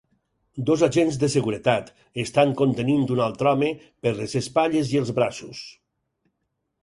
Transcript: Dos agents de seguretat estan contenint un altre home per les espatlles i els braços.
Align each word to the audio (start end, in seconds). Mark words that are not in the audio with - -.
Dos 0.69 0.83
agents 0.85 1.17
de 1.23 1.27
seguretat 1.33 1.91
estan 2.23 2.55
contenint 2.63 3.05
un 3.15 3.21
altre 3.27 3.51
home 3.51 3.69
per 4.07 4.13
les 4.21 4.33
espatlles 4.41 4.95
i 4.95 4.99
els 5.03 5.11
braços. 5.21 5.61